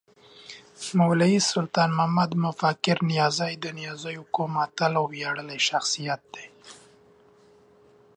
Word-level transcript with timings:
مولوي 0.97 1.39
سلطان 1.51 1.89
محمد 1.97 2.31
مفکر 2.45 2.97
نیازی 3.11 3.53
د 3.59 3.65
نیازيو 3.79 4.23
قوم 4.35 4.53
اتل 4.65 4.93
او 4.99 5.05
وياړلی 5.13 5.59
شخصیت 5.67 6.21
دی 6.33 6.47